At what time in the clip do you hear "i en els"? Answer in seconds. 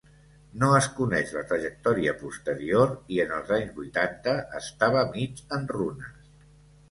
3.17-3.53